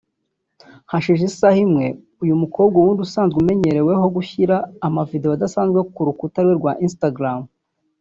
Hashize 0.91 1.21
isaha 1.29 1.59
imwe 1.65 1.85
uyu 2.23 2.35
mukobwa 2.41 2.75
ubundi 2.77 2.99
usanzwe 3.07 3.37
umenyereweho 3.39 4.05
gushyira 4.15 4.55
amavideo 4.87 5.29
adasanzwe 5.33 5.79
kuri 5.93 5.95
uru 6.05 6.09
rukuta 6.15 6.39
rwe 6.45 6.53
rwa 6.59 6.73
Instagram 6.87 7.39